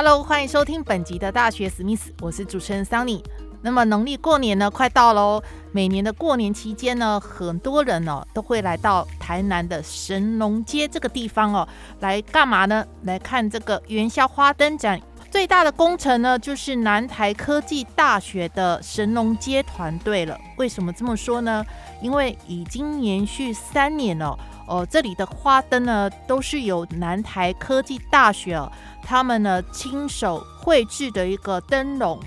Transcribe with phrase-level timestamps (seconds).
[0.00, 3.22] go！Hello，欢迎收听本集的大学史密斯，我是主持人 Sunny。
[3.60, 5.42] 那么农历过年呢，快到喽。
[5.72, 11.68] 每年的过年期间呢，很多人哦都会来到台南的神农街这个地方哦，
[11.98, 12.82] 来干嘛呢？
[13.02, 14.98] 来看这个元宵花灯展。
[15.30, 20.36] 最大的工程呢，就是南台科技大学的神农街团队了。
[20.56, 21.62] 为什么这么说呢？
[22.00, 24.30] 因为已经连续三年了。
[24.30, 24.38] 哦，
[24.70, 28.70] 哦这里的花灯呢，都是由南台科技大学哦，
[29.02, 32.18] 他们呢亲手绘制的一个灯笼。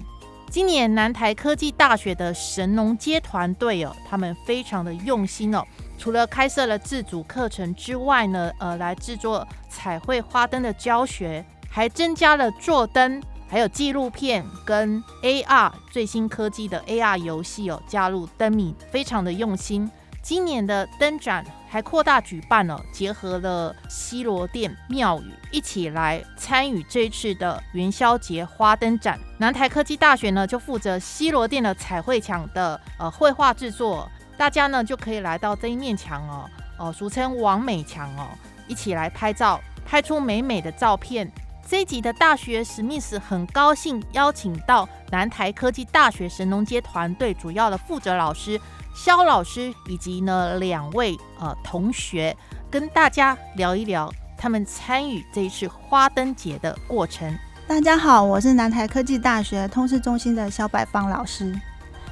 [0.52, 5.66] 今年南台科技大学的神农街团队哦，他们非常的用心哦，
[5.98, 19.90] 除了开设了自主课程之外呢，呃，来制作彩绘花灯的教学，还增加了做灯，还有纪录片跟 AR 最新科技的 AR 游戏哦，加入灯谜，非常的用心。
[20.24, 29.20] 今年的灯展还扩大举办了，结合了西罗殿庙宇一起来参与这次的元宵节花灯展。
[29.38, 38.30] 南台科技大学呢就负责西罗殿的彩绘墙的呃绘画制作，大家呢就可以来到这一面墙哦，哦俗称王美墙哦，
[38.66, 41.30] 一起来拍照，拍出美美的照片。
[41.68, 48.60] 这一集的大学史密斯很高兴邀请到南台科技大学神农街团队主要的负责老师。
[48.94, 52.36] 肖老师以及呢两位呃同学
[52.70, 57.36] 跟大家聊一聊他们参与这一次花灯节的过程。
[57.68, 61.58] 大家好，我是南台科技大学通识中心的肖百芳老师。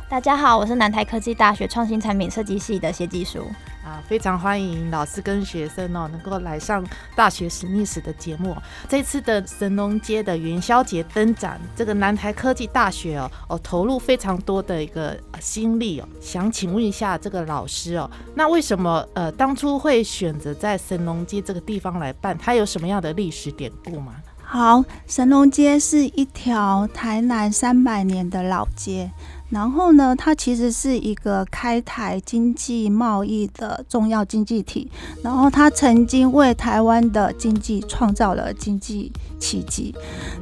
[0.10, 3.46] 大家好，我是南台科技大学创新产品设计系的谢技术。
[3.84, 8.56] 啊，非常欢迎老师跟学生哦，能够来上大学史密斯的节目。
[8.88, 16.08] 这次的神农街的元宵节灯展，这个南台科技大学哦哦投入非常多的一个心力哦。
[16.22, 22.38] 想请问一下这个老师哦，那为什么呃当初会选择在神农街这个地方来办？
[22.38, 24.14] 它有什么样的历史典故吗？
[24.44, 29.10] 好，神农街是一条台南三百年的老街。
[29.52, 34.90] 然后呢，它其实是一个开台经济贸易的重要经济体。
[35.22, 39.94] 然后它曾经为台湾的经济创造了经济奇迹。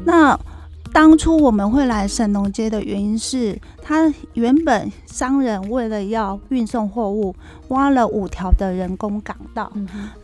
[0.06, 0.40] 那
[0.94, 7.36] 当初我们会来神农街的原因是，它原本商人为了要运送货物，
[7.68, 9.72] 挖了五条的人工港道。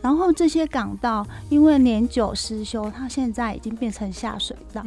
[0.02, 4.82] 然后这些港道因为年久失修，它现在已经变成下水道。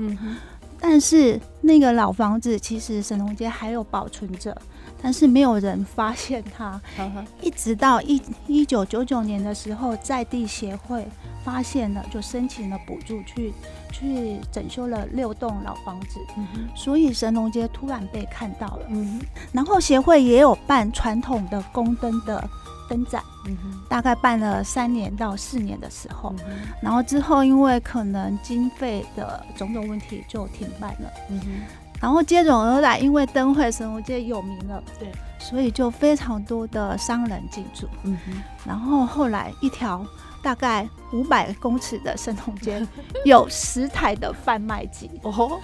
[0.79, 4.56] 但是那个老房子其实神农街还有保存着，
[5.01, 6.79] 但是没有人发现它。
[7.41, 11.06] 一直到一一九九九年的时候，在地协会
[11.44, 13.53] 发现了，就申请了补助去
[13.91, 16.19] 去整修了六栋老房子。
[16.75, 18.85] 所以神农街突然被看到了。
[19.51, 22.50] 然后协会也有办传统的宫灯的。
[22.89, 23.55] 灯展，嗯，
[23.88, 26.33] 大概办了三年到四年的时候，
[26.81, 31.45] 然后之后因为可能经费的种种问题就停办了，嗯哼，
[32.01, 38.33] 然后接踵而来，因为灯会神武街有名了，对，所以就非常多的商人进驻，嗯哼，
[38.66, 40.06] 然后后来一条。
[40.41, 42.85] 大概五百公尺的神农街
[43.25, 45.59] 有十台的贩卖机 哦，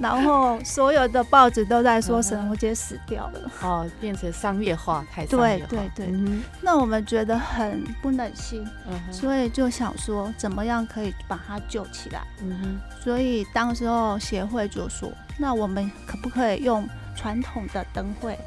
[0.00, 5.68] 然后所有的报纸都在说神农街死掉了哦，变成商业化，太商业化。
[5.68, 8.64] 对对对，那我们觉得很不忍心，
[9.10, 12.22] 所以就想说怎么样可以把它救起来。
[12.42, 18.38] 嗯哼，所以当时候协会就说，那我们可不可以用传统的灯会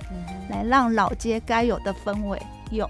[0.50, 2.42] 来让老街该有的氛围
[2.72, 2.90] 有？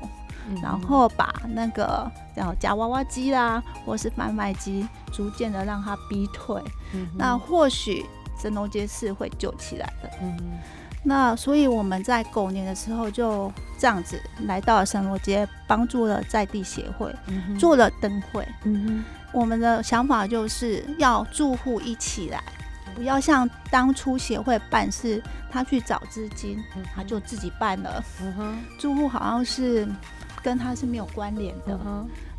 [0.61, 6.61] 然后把那个叫夹娃娃机啦，或是贩卖机，逐渐的让它逼退。
[7.15, 8.05] 那或许
[8.39, 10.09] 神农街是会救起来的。
[10.21, 10.37] 嗯
[11.05, 17.13] 那所以我们在狗年的时候就这样子来到了神罗街，帮助了在地协会
[17.59, 18.47] 做了灯会。
[18.63, 19.03] 嗯
[19.33, 22.41] 我们的想法就是要住户一起来，
[22.95, 26.63] 不要像当初协会办事，他去找资金，
[26.95, 28.01] 他就自己办了。
[28.79, 29.85] 住户好像是。
[30.43, 31.79] 跟它是没有关联的，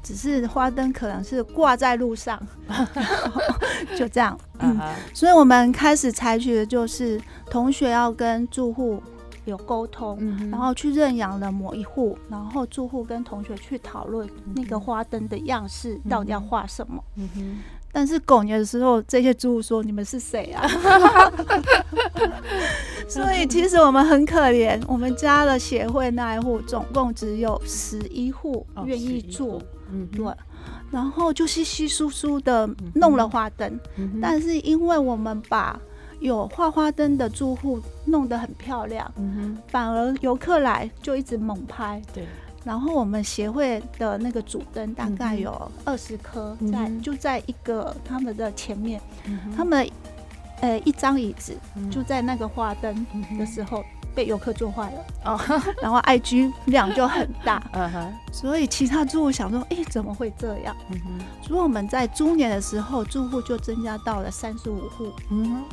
[0.03, 2.41] 只是花灯可能是挂在路上，
[3.97, 4.39] 就这样。
[4.61, 4.79] 嗯，
[5.15, 7.21] 所以我们开始采取的就是
[7.51, 9.03] 同学要跟住户
[9.47, 17.03] 有沟通，嗯然后去认养了某一户，然后住户跟同学去讨论那个花灯的样式到底要画什么。
[17.91, 20.67] 但是狗年的时候，这些住户说：“你们是谁啊？”
[23.09, 29.63] 所以其实我们很可怜，我们家的协会那一户总共只有十一户哦愿意11做户，
[29.93, 30.35] 嗯哼，对，
[30.91, 35.79] 然后就稀稀疏疏的弄了花灯，嗯但是因为我们把
[36.21, 42.01] 有画花灯的住户弄得很漂亮，嗯反而游客来就一直猛拍。
[42.15, 42.25] 对，
[42.65, 49.87] 然后我们协会的那个主灯大概有二十颗在，就在一个他们的前面，嗯他们
[50.65, 51.91] 呃一张椅子嗯。
[51.91, 53.07] 就在那个花灯
[53.39, 53.85] 的时候
[54.15, 55.41] 被游客坐坏了，哦，
[55.83, 60.75] 然后 IG 量就很大， 嗯哼，所以其他住户想说，哎，怎么会这样？
[60.91, 65.65] 嗯哼，所以我们在猪年的时候，住户就增加到了三十五户，嗯哼，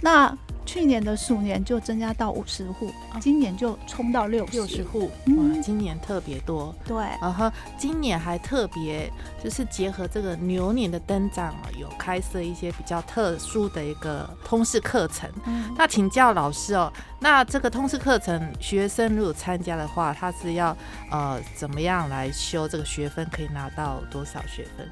[0.00, 4.82] 那去年的鼠年就增加到五十户，哦今年就冲到六六十十。
[4.82, 6.74] 户，嗯哇，今年特别多。
[6.84, 7.48] 对，然后
[7.78, 9.08] 今年还特别
[9.42, 15.30] 就是结合这个牛年的灯展啊，有开设一些比较特殊的一个通识课程。
[15.46, 20.76] 嗯那请教老师哦，那这个通识课程学生如果参加的话，他是要
[21.12, 24.88] 呃怎么样来修这个学分，可以拿到多少学分？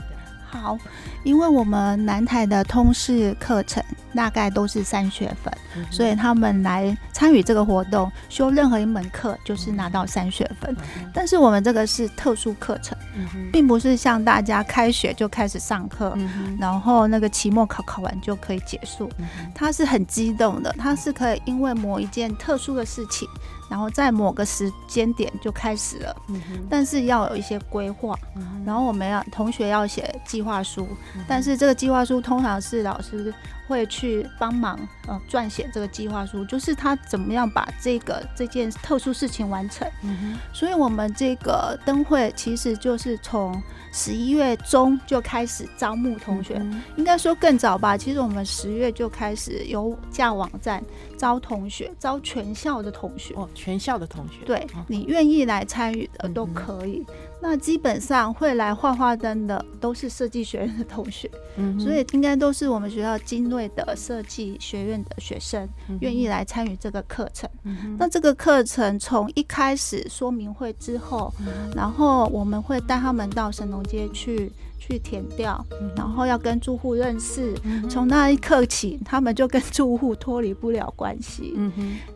[0.55, 0.79] 好，
[1.25, 3.83] 因为我们南台的通识课程
[4.15, 10.73] 大概都是三学分，嗯所以他们来参与这个活动，修任何一门课就是拿到三学分。
[10.73, 19.11] 嗯但是我们这个是特殊课程，嗯并不是像大家开学就开始上课，嗯然后那个期末考考完就可以结束。
[19.19, 23.29] 嗯哼它是很激动的，他是可以因为某一件特殊的事情，
[23.69, 28.19] 然后在某个时间点就开始了，嗯但是要有一些规划。
[28.37, 30.89] 嗯然后我们要同学要写计划书，
[31.29, 33.33] 但是这个计划书通常是老师
[33.67, 39.89] 会去帮忙呃撰写这个计划书，就是他怎么样把这个这件特殊事情完成。
[40.03, 43.63] 嗯哼所以我们这个灯会其实就是从
[43.93, 47.97] 十一月中就开始招募同学，嗯应该说更早吧。
[47.97, 50.83] 其实我们十月就开始有架网站
[51.17, 53.35] 招同学，招全校的同学。
[53.35, 57.05] 哦，全校的同学对哦你愿意来参与的都可以。
[57.41, 65.69] 那基本上会来画画灯的都是设计学院的同学，嗯所以应该都是我们学校精锐的设计学院的学生，
[66.01, 67.49] 愿意来参与这个课程。
[67.63, 75.65] 嗯那这个课程从一开始说明会之后，嗯然后我们会带他们到神农街去去填掉，
[75.97, 77.55] 然后要跟住户认识。
[77.89, 81.55] 从那一刻起，他们就跟住户脱离不了关系，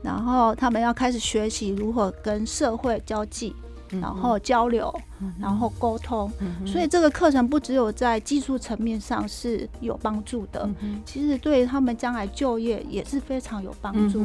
[0.02, 3.54] 然后他们要开始学习如何跟社会交际，
[4.00, 4.92] 然后交流，
[5.40, 6.30] 然后沟通。
[6.66, 10.68] 所以这个课程不只有在技术层面上是有帮助的，
[11.04, 14.22] 其实对他们将来就业也是非常有帮助，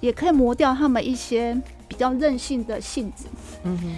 [0.00, 3.26] 也可以磨掉他们一些比较任性的性子。
[3.64, 3.88] 嗯哼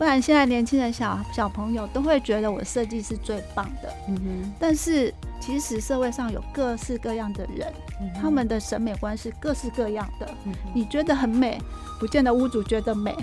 [0.00, 7.70] 不然现在年轻人小小朋友都会觉得我设计是最棒的，嗯哼但是其实社会上有各式各样的人，
[8.00, 10.26] 嗯他们的审美观是各式各样的。
[10.46, 11.60] 嗯你觉得很美，
[11.98, 13.14] 不见得屋主觉得美，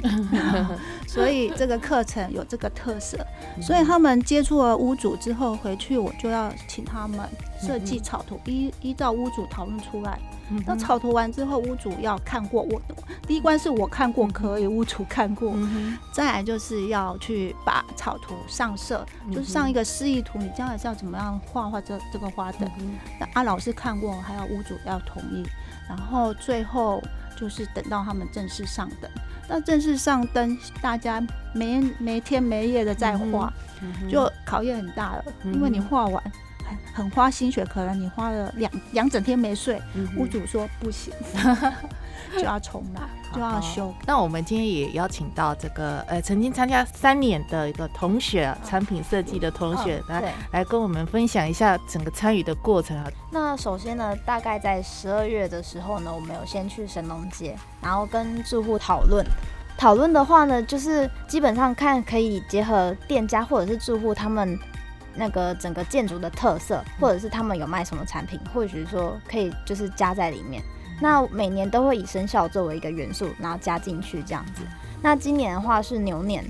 [1.08, 3.18] 所以这个课程有这个特色。
[3.60, 7.28] 所以他们接触了屋主之后回去，我就要请他们
[7.60, 10.20] 设计草图，依依照屋主讨论出来。
[10.50, 12.96] 嗯那草图完之后，屋主要看过我的
[13.28, 22.70] 第一关是我看过可以，屋主看过，嗯再来就是要去把草图上色，就是上一个示意图，你将来是要怎么样画画这这个花灯。
[22.80, 25.44] 嗯那阿老师看过，还有屋主要同意，
[25.88, 27.02] 然后最后
[27.38, 29.10] 就是等到他们正式上灯。
[29.50, 33.52] 那正式上灯，大家没没天没夜的在画，
[34.10, 36.24] 就考验很大了，嗯因为你画完
[36.98, 41.14] 很很花心血，可能你花了两两整天没睡，嗯屋主说不行，
[42.34, 43.02] 就要重来，
[43.34, 43.94] 就要修。
[44.08, 50.34] 那我们今天也邀请到这个呃曾经参加三年的一个同学，产品设计的同学来。
[50.52, 53.08] 来跟我们分享一下整个参与的过程啊。
[53.32, 59.24] 那首先呢，大概在十二月的时候呢，我们有先去神农街，然后跟住户讨论。
[59.78, 64.58] 讨论的话呢，就是基本上看可以结合店家或者是住户他们
[65.18, 70.62] 那个整个建筑的特色，或者是他们有卖什么产品，或许说可以就是加在里面。
[71.02, 74.64] 那每年都会以生肖作为一个元素，然后加进去这样子。
[75.02, 76.44] 那今年的话是牛年，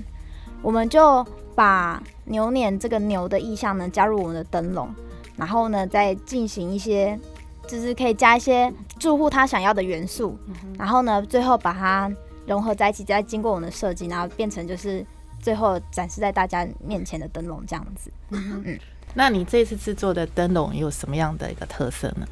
[0.62, 4.88] 我们就把牛年这个牛的意象呢加入我们的灯笼，
[5.36, 7.18] 然后呢再进行一些，
[7.66, 10.38] 就是可以加一些住户他想要的元素，
[10.78, 12.10] 然后呢最后把它
[12.46, 15.04] 融合在一起，再经过我们的设计，然后变成就是
[15.40, 18.10] 最后展示在大家面前的灯笼这样子。
[18.30, 18.78] 嗯
[19.14, 22.26] 那你这次制作的灯笼有什么样的一个特色呢？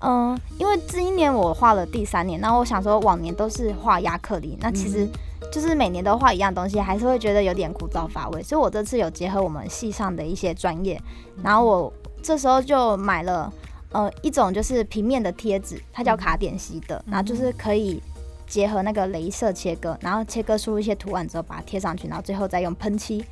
[0.00, 5.08] 嗯，因为今年我画了第三年，然后我想说往年都是画亚克力，那其实
[5.50, 11.00] 就是每年都画一样东西，还是会觉得有点枯燥乏味，所以我这次有结合我们系上的一些专业，
[11.42, 13.50] 然后我这时候就买了
[13.90, 18.00] 呃一种就是平面的贴纸，它叫卡点西的，然后就是可以
[18.48, 23.24] 结合那个镭射切割，然后切割出一些图案之后把它贴上去，然后最后再用喷漆，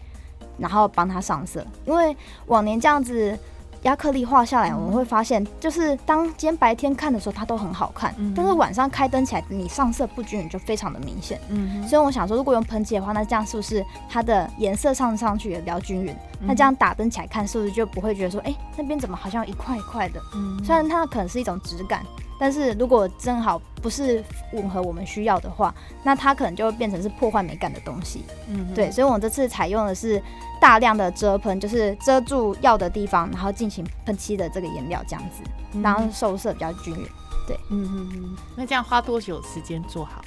[0.58, 3.36] 然后帮它上色，因为往年这样子。
[3.86, 11.40] 亚克力画下来，我们会发现，就是当今天白天看的时候，它都很好看，嗯但是晚上开灯起来，你上色不均匀就非常的明显。
[11.48, 16.14] 嗯，所以我想说，如果用喷漆的话，那这样是不是它的颜色上上去也比较均匀？
[16.40, 20.20] 那这样打灯起来看，是不是就不会觉得说，哎，那边怎么好像一块一块的？
[20.34, 22.04] 嗯，虽然它可能是一种质感。
[22.38, 28.26] 但是如果正好不是吻合我们需要的话，那它可能就会变成是破坏美感的东西。
[28.50, 30.22] 嗯，对，所以我们这次采用的是
[30.60, 35.42] 大量的遮喷，就是遮住要的地方，然后进行喷漆的这个颜料这样子，
[35.80, 37.06] 然后受色比较均匀。
[37.46, 38.36] 对，嗯嗯嗯。
[38.56, 40.24] 那这样花多久时间做好？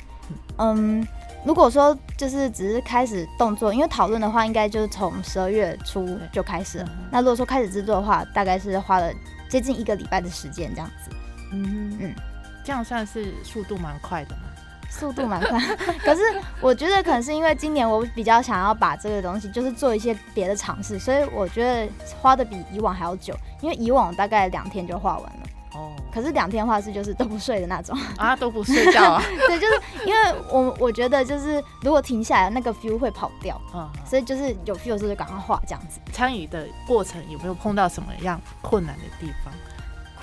[0.57, 1.05] 嗯，
[1.43, 6.89] 如果说就是只是开始动作，因为讨论的话，应该就是从十二月初就开始了。
[7.11, 9.11] 那如果说开始制作的话，大概是花了
[9.49, 11.11] 接近一个礼拜的时间这样子。
[11.51, 12.15] 嗯嗯，
[12.63, 14.43] 这样算是速度蛮快的嘛？
[14.89, 15.59] 速度蛮快，
[16.03, 16.21] 可是
[16.61, 21.87] 我觉得可能是因为今年我比较想要把这个东西就是做一些别的尝试，所以我觉得
[22.19, 23.33] 花的比以往还要久。
[23.61, 25.39] 因为以往大概两天就画完了，
[25.73, 29.21] 哦，可是两天画是就是都不睡的那种 啊，都不睡觉啊？
[29.47, 35.99] 对，就是因为我我觉得就是如果停下来，那个 feel 会跑掉，嗯，所以就是有 feel 的时候就赶快画这样子。
[36.13, 39.53] 参与的过程有没有碰到什么样困难的地方？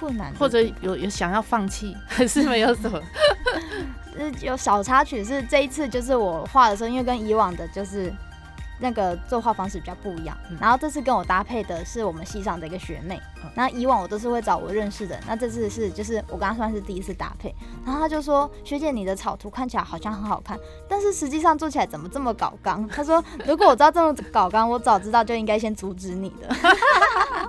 [0.00, 2.98] 困难，或者有有想要放弃，还是没有什么？
[4.18, 8.12] 呃，有小插曲是这一次，就是我画的时候，因为跟以往的，就是
[8.78, 10.36] 那个作画方式比较不一样。
[10.60, 13.20] 然后这次跟我搭配的是我们系上的一个学妹。
[13.54, 17.54] 那以往我都是会找我认识的，那这次是就是我跟她算是第一次搭配。
[17.84, 20.58] 然后她就说：“学姐，你的草图看起来好像很好看，
[20.88, 26.48] 但是实际上做起来怎么这么搞刚？”她说：“如果我知道这么搞刚，我早知道就应该先阻止你的。”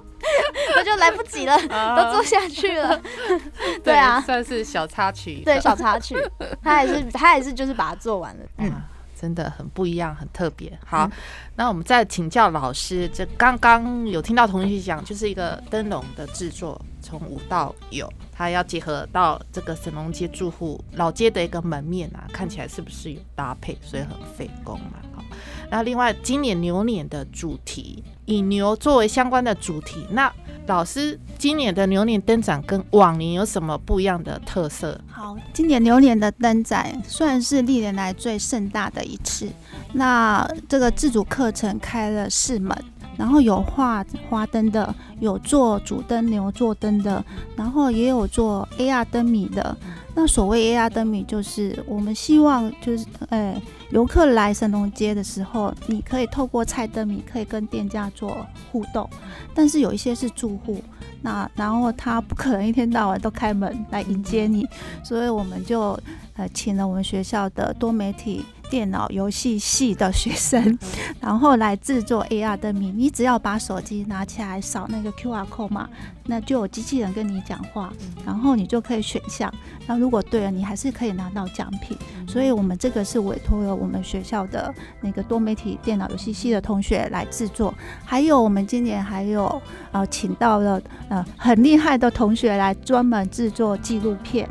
[0.75, 1.57] 那就来不及了，
[1.95, 2.99] 都做下去了。
[3.83, 5.41] 对啊，算是小插曲。
[5.45, 6.15] 对，小插曲，
[6.63, 8.43] 他还是他还是就是把它做完了。
[8.57, 8.71] 嗯，
[9.19, 10.77] 真的很不一样，很特别。
[10.85, 11.09] 好，
[11.55, 23.77] 那我们再请教老师，这刚刚有听到同学讲，就是一个灯笼的制作，从无到有，它要结合到这个神农街住户老街的一个门面啊，看起来是不是有搭配？
[23.81, 24.97] 所以很费工嘛。
[25.15, 25.23] 好，
[25.69, 28.03] 那另外今年牛年的主题。
[28.29, 30.29] 以牛作为相关的主题，那
[30.65, 34.99] 老师今年的牛年灯展跟往年有什么不一样的特色？
[35.09, 39.47] 好，今年牛年的灯展算是历年来最盛大的一次。
[39.93, 42.77] 那这个自主课程开了四门，
[43.17, 47.23] 然后有画花灯的，有做主灯牛座灯的，
[47.55, 49.75] 然后也有做 AR 灯谜的。
[50.13, 53.61] 那所谓 AR 灯谜，就是我们希望就是哎。
[53.91, 59.09] 游客来神农街的时候，你可以透过菜灯谜可以跟店家做互动，
[59.55, 60.83] 但是有一些是住户，
[61.21, 64.67] 那然后他不可能一天到晚都开门来迎接你，
[65.05, 65.97] 所以我们就
[66.35, 68.43] 呃请了我们学校的多媒体。
[68.69, 70.77] 电脑游戏系的学生，
[71.19, 72.91] 然后来制作 AR 灯谜。
[72.91, 75.89] 你只要把手机拿起来扫那个 QR code 嘛，
[76.25, 77.91] 那就有机器人跟你讲话，
[78.25, 79.53] 然后你就可以选项。
[79.85, 81.97] 那如果对了，你还是可以拿到奖品。
[82.27, 87.73] 所以我们这个是委托了我们学校的那个多媒体电脑游戏系的同学来制作。
[88.03, 94.47] 还有我们今年还有呃请到了呃很厉害的同学来专门制作纪录片。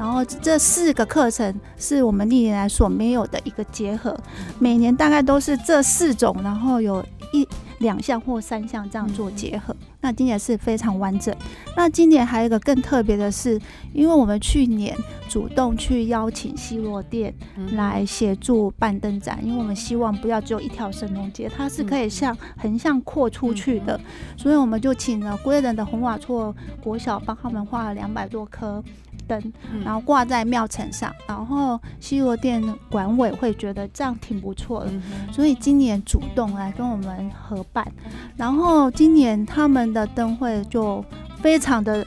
[0.00, 4.18] 然后这四个课程是我们历年来所没有的一个结合，
[4.58, 7.04] 每年大概都是这四种，然后有
[7.34, 7.46] 一
[7.80, 9.76] 两项或三项这样做结合。
[10.00, 11.36] 那今年是非常完整。
[11.76, 13.60] 那今年还有一个更特别的是，
[13.92, 14.96] 因为我们去年
[15.28, 17.34] 主动去邀请西罗店
[17.72, 24.00] 来协助办灯展，因为我们希望不要只有一条神农街，它是可以向横向扩出去的，
[24.38, 28.82] 所以我们就请了归仁的红瓦厝国小帮他们画了两百多棵。
[29.30, 29.52] 灯，
[29.84, 32.60] 然后挂在庙城上，然后西罗店
[32.90, 34.90] 管委会觉得这样挺不错的，
[35.30, 37.86] 所以今年主动来跟我们合办，
[38.36, 41.04] 然后今年他们的灯会就
[41.40, 42.04] 非常的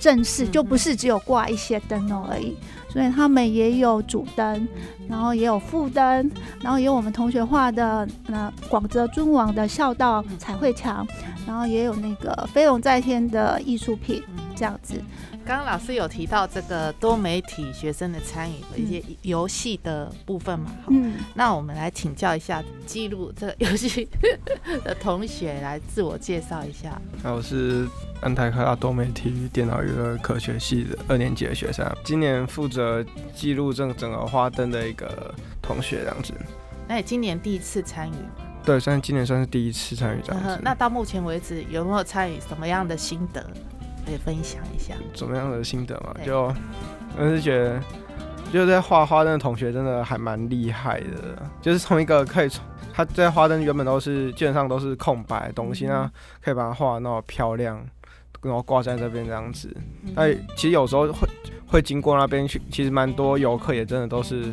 [0.00, 2.56] 正式，就不是只有挂一些灯笼而已，
[2.88, 4.66] 所以他们也有主灯，
[5.08, 6.30] 然后也有副灯，
[6.62, 11.06] 然后也有我们同学画的那广泽尊王的孝道彩绘墙，
[11.46, 14.22] 然后也有那个飞龙在天的艺术品。
[14.62, 15.02] 这样子。
[15.44, 20.70] 刚刚老师有提到这个多媒体学生的参与和一些游戏的部分嘛？
[20.84, 24.08] 好，嗯，那我们来请教一下记录这个游戏
[24.84, 26.96] 的同学来自我介绍一下。
[27.24, 27.88] 那我是
[28.20, 33.04] 安泰科大多媒体电脑娱乐科学系的二年级的学生，今年负责
[33.34, 36.32] 记录这整个花灯的一个同学这样子。
[36.86, 38.14] 那你今年第一次参与，
[38.64, 40.62] 对，算今年算是第一次参与这样呃子。
[40.64, 43.44] 那到目前为止有没有参与什么样的心得
[44.04, 44.94] 可以分享一下？
[45.14, 46.14] 怎么样的心得嘛？
[46.24, 46.52] 就
[47.18, 47.80] 我是觉得，
[48.52, 56.10] 就在画花灯的同学真的还蛮厉害的，就是从一个可以从他在花灯原本都是基本上都是空白的东西，那
[56.42, 57.82] 可以把它画得那么漂亮，
[58.42, 59.74] 然后挂在这边这样子。
[60.14, 61.28] 那其实有时候会
[61.66, 64.52] 会经过那边去，其实蛮多游客也真的都是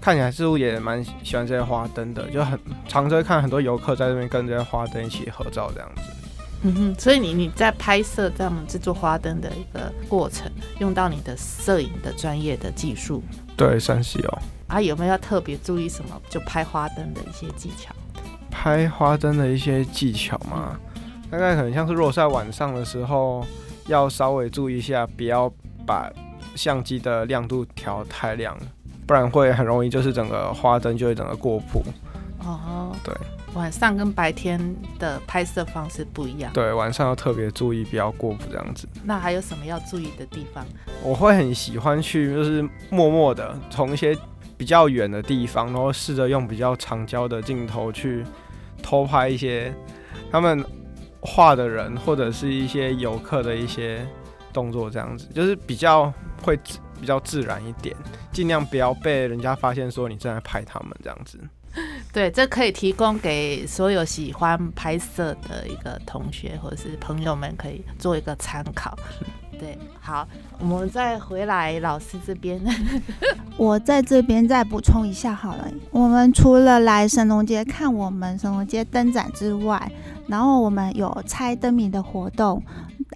[0.00, 6.02] 看起来似乎也蛮喜欢这些花灯的，就很常常会看很多游客在这边跟这些花灯一起合照这样子。
[6.64, 13.22] 嗯哼，所以你你在拍摄这样制作花灯的一个过程，用到你的摄影的专业的技术
[13.56, 14.38] 对，算是有。
[14.68, 16.20] 啊，有没有要特别注意什么？
[16.30, 17.94] 就拍花灯的一些技巧？
[18.50, 20.78] 拍花灯的一些技巧嘛，
[21.30, 23.44] 大概可能像是如果是在晚上的时候，
[23.88, 25.52] 要稍微注意一下，不要
[25.84, 26.10] 把
[26.54, 28.56] 相机的亮度调太亮，
[29.06, 31.82] 不然会很容易就是整个花灯就会整个过曝。
[32.44, 33.14] 哦，对，
[33.54, 34.58] 晚上跟白天
[34.98, 36.52] 的拍摄方式不一样。
[36.52, 38.88] 对，晚上要特别注意，不要过曝这样子。
[39.04, 40.64] 那还有什么要注意的地方？
[41.02, 44.16] 我会很喜欢去，就是默默的从一些
[44.56, 48.24] 比较远的地方，然后试着用比较长焦的镜头去
[48.82, 49.74] 偷拍一些
[50.30, 50.64] 他们
[51.20, 54.06] 画的人或者是一些游客的一些
[54.52, 57.96] 动作，这样子就是比较会自比较自然一点，
[58.30, 61.38] 尽量不要被人家发现说你正在拍他们这样子。
[62.12, 68.94] 对，这可以提供给所有喜欢拍摄的一个同学或者是朋友们，可以做一个参考。
[69.58, 70.28] 对，好，
[70.58, 72.60] 我们再回来老师这边。
[73.56, 79.90] 我在这边再补充一下好了，我们除了来神农街看我们神农街灯展之外，
[80.26, 82.62] 然后我们有猜灯谜的活动。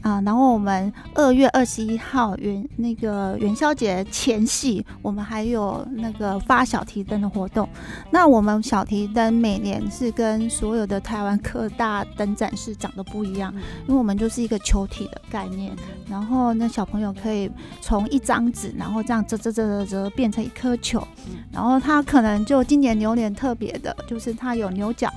[0.07, 7.69] 啊，然后我们二月二十一号元那个元宵节前夕，我们还有那个发小提灯的活动。
[8.13, 13.53] 那我们小提灯每年是跟所有的台湾科大灯展是长得不一样，
[13.89, 15.75] 因为我们就是一个球体的概念。
[16.09, 21.05] 然后那小朋友可以从一张纸，然后这样折折折折折变成一颗球。
[21.51, 25.13] 然后它可能就今年牛年特别的，就是它有牛角。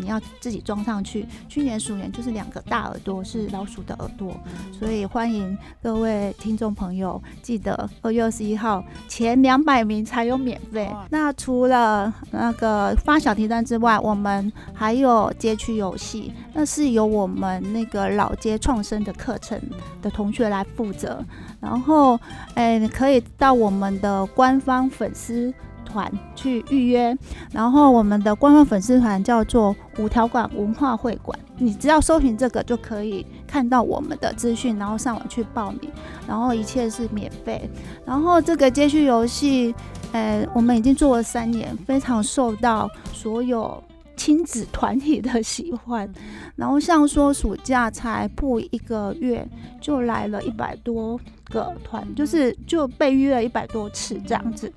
[0.00, 1.26] 你要自己装上去。
[1.48, 4.34] 去年鼠年就是两个大耳朵，是老鼠的耳朵，
[4.72, 10.88] 所以欢迎各位听众朋友记得二月二十一号前两百名才有免费。
[11.10, 19.60] 那除了那个发小提单之外，我们还有街区游戏，那是由我们那个老街创生的课程
[20.00, 21.24] 的同学来负责。
[21.60, 22.18] 然后，
[22.54, 25.52] 哎，可以到我们的官方粉丝。
[25.88, 27.16] 团去预约，
[27.50, 35.90] 然后我们的官方粉丝团叫做五条馆文化会馆，你只要搜寻这个就可以看到我们的资讯，然后上网去报名，
[36.26, 37.68] 然后一切是免费。
[38.04, 39.74] 然后这个街区游戏，
[40.12, 43.82] 呃，我们已经做了三年，非常受到所有
[44.16, 46.08] 亲子团体的喜欢。
[46.54, 49.46] 然后像说暑假才不一个月，
[49.80, 51.18] 就来了一百多
[51.48, 54.72] 个团，就是就被约了一百多次这样子。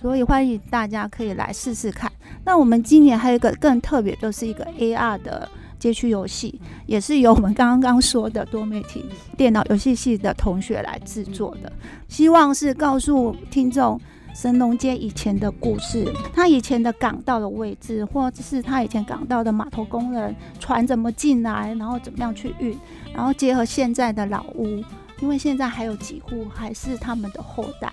[0.00, 2.10] 所以欢迎大家可以来试试看。
[2.44, 9.04] 那我们今年还有一个更特别，就是一个 AR 的街区游戏，也是由我们刚刚说的多媒体
[9.36, 11.72] 电脑游戏系的同学来制作的。
[12.08, 13.98] 希望是告诉听众
[14.34, 22.78] 神农街以前的故事，他以前的港道的位置，或者是他以前港道的码头工人船怎么进来，然后怎么样去运，
[23.14, 24.84] 然后结合现在的老屋。
[25.20, 27.92] 因为现在还有几户还是他们的后代，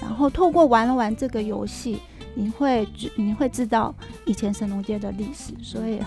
[0.00, 2.00] 然后透过玩了玩这个游戏，
[2.34, 6.00] 你会你会知道以前神农街的历史，所以，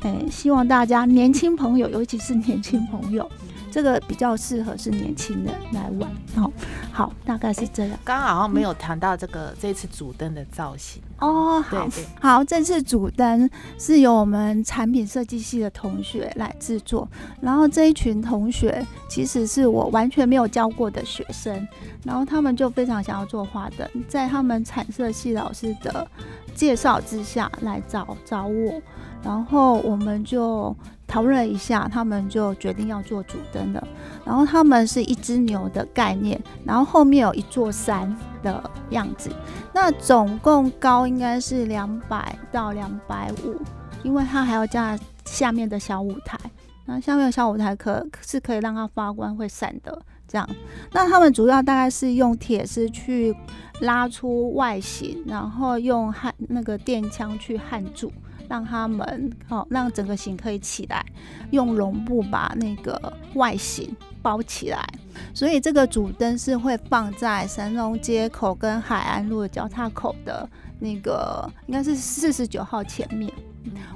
[0.00, 3.30] 诶，希望大家年轻朋友，尤其是年轻朋友，
[3.70, 6.10] 这个比较适合是年轻人来玩。
[6.36, 6.50] 哦，
[6.92, 7.98] 好，大概是这样。
[8.04, 11.02] 刚刚好像没有谈到这个这次主灯的造型。
[11.18, 11.88] 哦，好。
[12.20, 13.48] 好，这次主灯
[13.78, 17.08] 是由我们产品设计系的同学来制作，
[17.40, 21.66] 然后这一群同学其实是我完全没有教过的学生，
[22.04, 26.06] 然后他们就非常想要做花灯，在他们产设系老师的
[26.54, 28.82] 介绍之下来找找我，
[29.22, 30.74] 然后我们就
[31.06, 33.88] 讨论了一下，他们就决定要做主灯了。
[34.24, 38.14] 然后他们是一只牛的概念，然后后面有一座山
[38.46, 39.30] 的样子。
[39.74, 43.56] 那总共高应该是两百到两百五，
[44.04, 46.38] 因为它还要加下面的小舞台。
[46.84, 50.48] 那下面的小舞台可是可以让它发光会闪的这样。
[50.92, 53.34] 那他们主要大概是用铁丝去
[53.80, 58.12] 拉出外形，然后用焊那个电枪去焊住，
[58.48, 61.04] 让他们好、让整个形可以起来，
[61.50, 63.92] 用绒布把那个外形
[64.26, 64.84] 包起来。
[65.32, 70.48] 所以这个主灯是会放在神龙街口跟海岸路的交叉口的
[70.80, 73.32] 那个，应该是四十九号前面。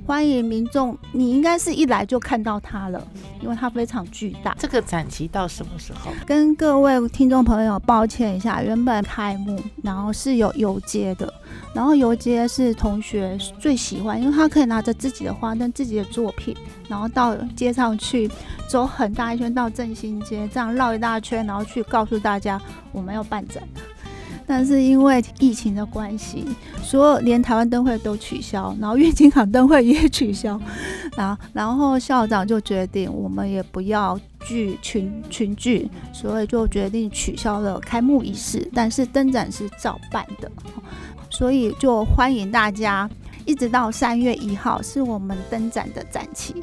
[0.07, 3.07] 欢迎民众，你应该是一来就看到它了，
[3.41, 4.55] 因为它非常巨大。
[4.59, 6.11] 这个展期到什么时候？
[6.27, 11.33] 跟各位听众朋友抱歉一下，原本开幕，然后是有游街的，
[11.75, 16.57] 然后游街是同学最喜欢，因为他可以拿着自己的花灯、自己的作品，
[16.89, 18.31] 然后到街上去
[18.69, 22.61] 走很大一圈到振兴街，这样绕一大圈，然后去告诉大家
[22.93, 23.63] 我们要办展。
[24.53, 26.45] 但是因为疫情的关系，
[26.83, 30.61] 所有连台湾灯会都取消，然后月经港灯会也取消，
[31.17, 40.51] 然后然后校长就决定我们也不要聚群群聚，所以就决定取消了开幕仪式，但是灯展是照办的，
[41.31, 43.09] 所以就欢迎大家，
[43.47, 46.57] 一直到三月一号是我们灯展的展期。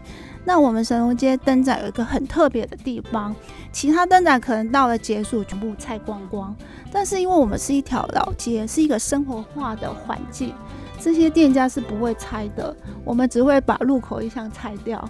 [0.47, 3.35] 那我们神农街灯展有一个很特别的地方，
[3.73, 6.55] 其他灯展可能到了结束全部拆光光，
[6.89, 10.53] 但是因为我们是一条老街，是一个生活化的环境，
[11.01, 15.05] 这些店家是不会拆的，我们只会把入口一项拆掉。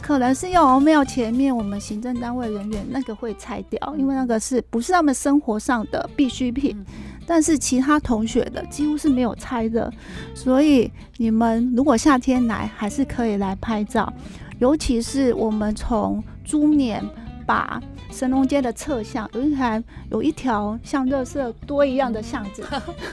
[0.00, 6.76] 可能是幼庙前面我们行政单位人员那个会拆掉，因为那个是不是他们生活上的必需品？
[7.26, 9.92] 但是其他同学的几乎是没有拆的，
[10.32, 14.12] 所以你们如果夏天来，还是可以来拍照。
[14.58, 17.04] 尤其是我们从猪年
[17.46, 22.64] 把神农街的侧巷有一条有一条像热色多一样的巷子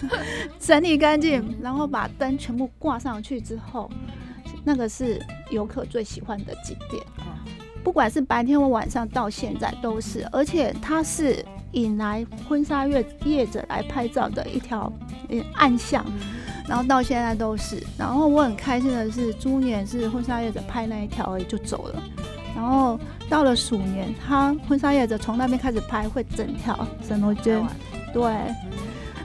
[0.59, 3.89] 整理干净，然后把灯全部挂上去之后，
[4.63, 7.03] 那个是游客最喜欢的景点。
[7.83, 14.91] 不管是白天或晚上，到现在都是，而且它是引来婚纱业业者来拍照的一条
[15.27, 16.05] 嗯暗巷。
[16.67, 22.01] 然后到现在都是，然后我很开心的是，猪年是婚纱业者拍那一条而已就走了，
[22.55, 22.99] 然后
[23.29, 27.61] 到了鼠年，他婚纱业者从那边开始拍，会整条神农街，
[28.13, 28.33] 对，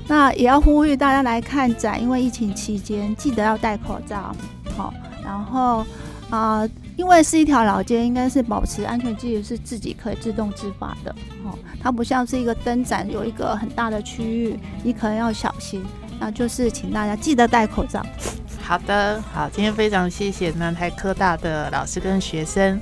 [0.08, 4.34] 那也要呼吁大家来看展，因为疫情期间记得要戴口罩，
[4.76, 4.92] 好，
[5.24, 5.86] 然后
[6.30, 11.10] 啊、因为是一条老街，应该是保持安全距离是自己可以自动自发的，
[11.44, 15.82] 哦，它不像是一个灯展有一个很大的区域，你可能要小心。
[16.18, 18.04] 那就是请大家记得戴口罩。
[18.62, 22.78] 好的，好，今天非常谢谢南台科大的老师跟学生。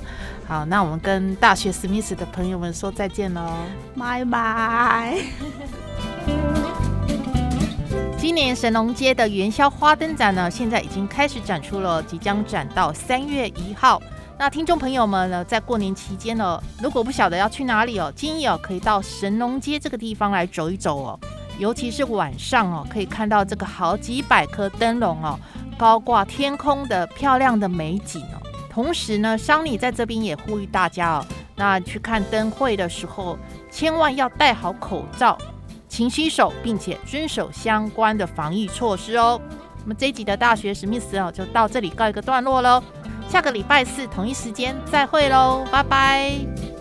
[0.49, 3.53] 好，那我们跟大学史密斯的朋友们说再见喽。
[3.97, 5.19] 拜拜。
[8.19, 14.03] 今年神农街的元宵花灯展呢，现在已经开始展出了，即将展到三月一号。
[14.39, 21.21] 那听众朋友们呢，在过年期间呢，如果不晓得要去哪里哦，建议哦可以到神农街这个地方来走一走哦。
[21.59, 25.39] 尤其是晚上哦，可以看到这个好几百颗灯笼哦，
[25.79, 28.41] 高挂天空的漂亮的美景哦。
[28.71, 33.39] 同时呢，桑尼在这边也呼吁大家哦，那去看灯会的时候，
[33.71, 35.39] 千万要戴好口罩，
[35.89, 39.41] 勤洗手，并且遵守相关的防疫措施哦。
[39.83, 42.83] 那么这一集的大学史密斯哦，就到这里告一个段落喽。
[43.29, 46.76] 下个礼拜四同一时间再会喽，拜拜。